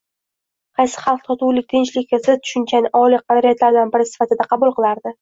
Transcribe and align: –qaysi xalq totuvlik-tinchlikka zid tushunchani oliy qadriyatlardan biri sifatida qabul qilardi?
–qaysi 0.79 0.99
xalq 1.03 1.21
totuvlik-tinchlikka 1.27 2.21
zid 2.29 2.43
tushunchani 2.49 2.93
oliy 3.03 3.25
qadriyatlardan 3.31 3.97
biri 3.97 4.13
sifatida 4.17 4.53
qabul 4.53 4.79
qilardi? 4.81 5.09